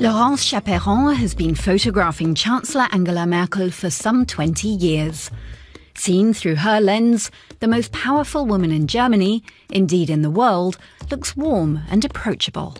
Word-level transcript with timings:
Laurence 0.00 0.42
Chaperon 0.42 1.14
has 1.14 1.34
been 1.34 1.54
photographing 1.54 2.34
Chancellor 2.34 2.86
Angela 2.90 3.26
Merkel 3.26 3.70
for 3.70 3.90
some 3.90 4.24
20 4.24 4.66
years. 4.66 5.30
Seen 5.94 6.32
through 6.32 6.54
her 6.54 6.80
lens, 6.80 7.30
the 7.58 7.68
most 7.68 7.92
powerful 7.92 8.46
woman 8.46 8.72
in 8.72 8.86
Germany, 8.86 9.44
indeed 9.68 10.08
in 10.08 10.22
the 10.22 10.30
world, 10.30 10.78
looks 11.10 11.36
warm 11.36 11.82
and 11.90 12.02
approachable. 12.02 12.78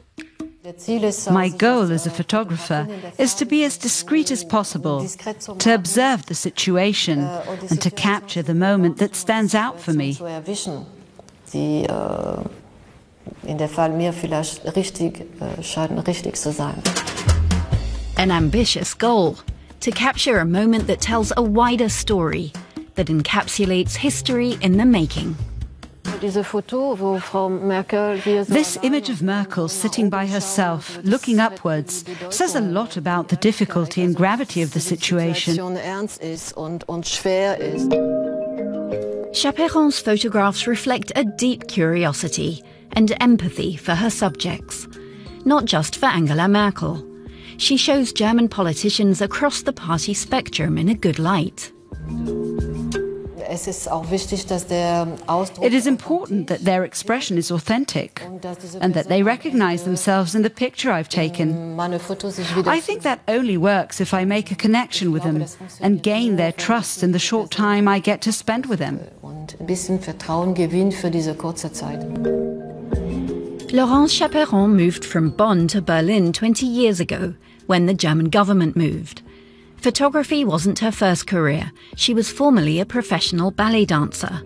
My 1.30 1.50
goal 1.50 1.92
as 1.92 2.06
a 2.06 2.10
photographer 2.10 2.88
is 3.18 3.34
to 3.34 3.44
be 3.44 3.64
as 3.64 3.76
discreet 3.76 4.30
as 4.30 4.42
possible, 4.42 5.06
to 5.06 5.74
observe 5.74 6.24
the 6.24 6.34
situation, 6.34 7.18
and 7.68 7.82
to 7.82 7.90
capture 7.90 8.40
the 8.42 8.54
moment 8.54 8.96
that 8.96 9.14
stands 9.14 9.54
out 9.54 9.78
for 9.78 9.92
me. 9.92 10.16
Uh, 11.52 12.44
in 13.42 13.58
der 13.58 13.68
Fall 13.68 13.90
mir 13.90 14.12
vielleicht 14.12 14.76
richtig 14.76 15.26
äh, 15.40 15.62
scheinen 15.62 15.98
richtig 15.98 16.36
zu 16.36 16.52
sein. 16.52 16.82
An 18.20 18.30
ambitious 18.30 18.92
goal 18.92 19.38
to 19.80 19.90
capture 19.90 20.40
a 20.40 20.44
moment 20.44 20.86
that 20.88 21.00
tells 21.00 21.32
a 21.38 21.42
wider 21.42 21.88
story 21.88 22.52
that 22.94 23.06
encapsulates 23.06 23.96
history 23.96 24.58
in 24.60 24.76
the 24.76 24.84
making. 24.84 25.34
This 26.20 26.36
image 28.82 29.08
of 29.08 29.22
Merkel 29.22 29.68
sitting 29.68 30.10
by 30.10 30.26
herself, 30.26 30.98
looking 31.02 31.40
upwards, 31.40 32.04
says 32.28 32.54
a 32.54 32.60
lot 32.60 32.98
about 32.98 33.28
the 33.28 33.36
difficulty 33.36 34.02
and 34.02 34.14
gravity 34.14 34.60
of 34.60 34.74
the 34.74 34.80
situation. 34.80 35.56
Chaperon's 39.32 39.98
photographs 39.98 40.66
reflect 40.66 41.10
a 41.16 41.24
deep 41.24 41.68
curiosity 41.68 42.62
and 42.92 43.16
empathy 43.18 43.76
for 43.76 43.94
her 43.94 44.10
subjects, 44.10 44.86
not 45.46 45.64
just 45.64 45.96
for 45.96 46.04
Angela 46.04 46.46
Merkel. 46.46 47.09
She 47.60 47.76
shows 47.76 48.10
German 48.14 48.48
politicians 48.48 49.20
across 49.20 49.60
the 49.60 49.72
party 49.74 50.14
spectrum 50.14 50.78
in 50.78 50.88
a 50.88 50.94
good 50.94 51.18
light. 51.18 51.70
It 55.62 55.74
is 55.74 55.86
important 55.86 56.46
that 56.46 56.64
their 56.64 56.84
expression 56.84 57.36
is 57.36 57.50
authentic 57.50 58.22
and 58.24 58.94
that 58.94 59.08
they 59.08 59.22
recognize 59.22 59.84
themselves 59.84 60.34
in 60.34 60.40
the 60.40 60.48
picture 60.48 60.90
I've 60.90 61.10
taken. 61.10 61.78
I 61.78 62.80
think 62.80 63.02
that 63.02 63.20
only 63.28 63.58
works 63.58 64.00
if 64.00 64.14
I 64.14 64.24
make 64.24 64.50
a 64.50 64.54
connection 64.54 65.12
with 65.12 65.22
them 65.22 65.44
and 65.82 66.02
gain 66.02 66.36
their 66.36 66.52
trust 66.52 67.02
in 67.02 67.12
the 67.12 67.18
short 67.18 67.50
time 67.50 67.86
I 67.86 67.98
get 67.98 68.22
to 68.22 68.32
spend 68.32 68.64
with 68.66 68.78
them. 68.78 69.00
Laurence 73.72 74.12
Chaperon 74.12 74.74
moved 74.74 75.04
from 75.04 75.30
Bonn 75.30 75.68
to 75.68 75.80
Berlin 75.80 76.32
20 76.32 76.66
years 76.66 76.98
ago 76.98 77.34
when 77.66 77.86
the 77.86 77.94
German 77.94 78.28
government 78.28 78.74
moved. 78.74 79.22
Photography 79.76 80.44
wasn't 80.44 80.80
her 80.80 80.90
first 80.90 81.28
career. 81.28 81.70
She 81.94 82.12
was 82.12 82.28
formerly 82.28 82.80
a 82.80 82.84
professional 82.84 83.52
ballet 83.52 83.84
dancer. 83.84 84.42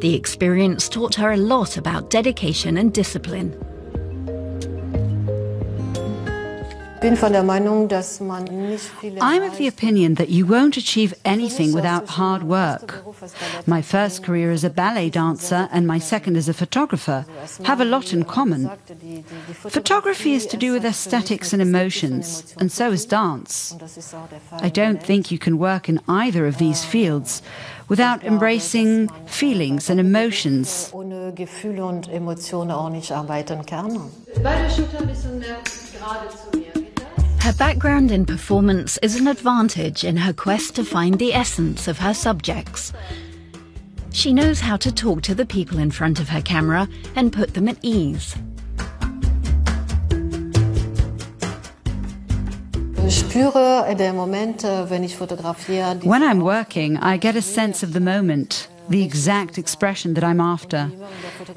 The 0.00 0.14
experience 0.14 0.88
taught 0.88 1.16
her 1.16 1.32
a 1.32 1.36
lot 1.36 1.76
about 1.76 2.08
dedication 2.08 2.78
and 2.78 2.94
discipline. 2.94 3.62
I'm 7.04 7.14
of 9.42 9.58
the 9.58 9.66
opinion 9.66 10.14
that 10.14 10.28
you 10.28 10.46
won't 10.46 10.76
achieve 10.76 11.12
anything 11.24 11.72
without 11.72 12.10
hard 12.10 12.44
work. 12.44 13.02
My 13.66 13.82
first 13.82 14.22
career 14.22 14.52
as 14.52 14.62
a 14.62 14.70
ballet 14.70 15.10
dancer 15.10 15.68
and 15.72 15.84
my 15.84 15.98
second 15.98 16.36
as 16.36 16.48
a 16.48 16.54
photographer 16.54 17.26
have 17.64 17.80
a 17.80 17.84
lot 17.84 18.12
in 18.12 18.22
common. 18.22 18.70
Photography 19.52 20.34
is 20.34 20.46
to 20.46 20.56
do 20.56 20.72
with 20.72 20.84
aesthetics 20.84 21.52
and 21.52 21.60
emotions, 21.60 22.54
and 22.60 22.70
so 22.70 22.92
is 22.92 23.04
dance. 23.04 23.74
I 24.52 24.68
don't 24.68 25.02
think 25.02 25.32
you 25.32 25.40
can 25.40 25.58
work 25.58 25.88
in 25.88 25.98
either 26.06 26.46
of 26.46 26.58
these 26.58 26.84
fields 26.84 27.42
without 27.88 28.22
embracing 28.22 29.08
feelings 29.26 29.90
and 29.90 29.98
emotions. 29.98 30.92
Her 37.42 37.52
background 37.52 38.12
in 38.12 38.24
performance 38.24 38.98
is 38.98 39.16
an 39.16 39.26
advantage 39.26 40.04
in 40.04 40.16
her 40.16 40.32
quest 40.32 40.76
to 40.76 40.84
find 40.84 41.18
the 41.18 41.34
essence 41.34 41.88
of 41.88 41.98
her 41.98 42.14
subjects. 42.14 42.92
She 44.12 44.32
knows 44.32 44.60
how 44.60 44.76
to 44.76 44.92
talk 44.92 45.22
to 45.22 45.34
the 45.34 45.44
people 45.44 45.80
in 45.80 45.90
front 45.90 46.20
of 46.20 46.28
her 46.28 46.40
camera 46.40 46.88
and 47.16 47.32
put 47.32 47.54
them 47.54 47.66
at 47.66 47.78
ease. 47.82 48.36
When 56.04 56.22
I'm 56.22 56.40
working, 56.40 56.96
I 56.98 57.16
get 57.16 57.34
a 57.34 57.42
sense 57.42 57.82
of 57.82 57.92
the 57.92 58.00
moment, 58.00 58.68
the 58.88 59.02
exact 59.02 59.58
expression 59.58 60.14
that 60.14 60.24
I'm 60.24 60.40
after. 60.40 60.90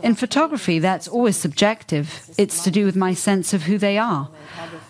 In 0.03 0.15
photography, 0.15 0.79
that's 0.79 1.07
always 1.07 1.37
subjective. 1.37 2.29
It's 2.37 2.63
to 2.63 2.71
do 2.71 2.85
with 2.85 2.95
my 2.95 3.13
sense 3.13 3.53
of 3.53 3.63
who 3.63 3.77
they 3.77 3.97
are. 3.97 4.29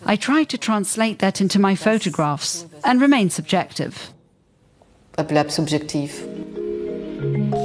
I 0.06 0.16
try 0.16 0.44
to 0.46 0.58
translate 0.58 1.20
that 1.20 1.42
into 1.42 1.60
my 1.60 1.76
photographs 1.76 2.66
and 2.84 3.02
remain 3.02 3.30
subjective. 3.30 4.14
A 5.18 5.24
blab 5.24 5.50
subjective. 5.50 6.12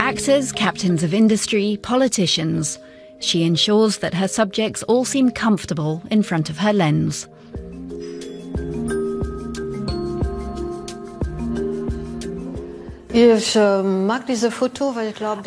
Actors, 0.00 0.52
captains 0.52 1.02
of 1.02 1.12
industry, 1.12 1.78
politicians. 1.82 2.78
She 3.20 3.44
ensures 3.44 3.98
that 3.98 4.14
her 4.14 4.28
subjects 4.28 4.82
all 4.84 5.04
seem 5.04 5.30
comfortable 5.30 6.02
in 6.10 6.22
front 6.22 6.48
of 6.48 6.58
her 6.58 6.72
lens. 6.72 7.28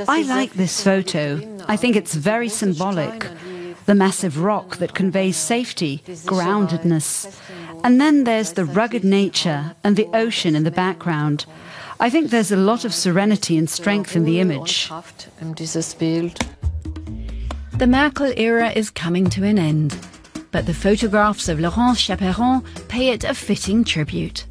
I 0.08 0.22
like 0.24 0.54
this 0.54 0.84
photo. 0.84 1.40
I 1.68 1.78
think 1.78 1.96
it's 1.96 2.14
very 2.14 2.50
symbolic 2.50 3.26
the 3.86 3.96
massive 3.96 4.40
rock 4.40 4.78
that 4.78 4.94
conveys 4.94 5.36
safety, 5.38 6.02
groundedness. 6.06 7.34
And 7.84 8.00
then 8.00 8.24
there's 8.24 8.54
the 8.54 8.66
rugged 8.66 9.04
nature 9.04 9.76
and 9.84 9.96
the 9.96 10.08
ocean 10.14 10.56
in 10.56 10.64
the 10.64 10.72
background. 10.72 11.46
I 12.00 12.10
think 12.10 12.30
there's 12.30 12.52
a 12.52 12.58
lot 12.58 12.86
of 12.86 12.94
serenity 12.94 13.58
and 13.58 13.70
strength 13.70 14.16
in 14.16 14.24
the 14.24 14.40
image. 14.40 14.90
The 17.78 17.88
Merkel 17.88 18.34
era 18.38 18.72
is 18.72 18.90
coming 18.90 19.30
to 19.32 19.44
an 19.44 19.60
end, 19.60 19.98
but 20.52 20.66
the 20.66 20.74
photographs 20.74 21.50
of 21.50 21.60
Laurence 21.60 22.00
Chaperon 22.00 22.64
pay 22.88 23.10
it 23.10 23.24
a 23.24 23.34
fitting 23.34 23.84
tribute. 23.84 24.46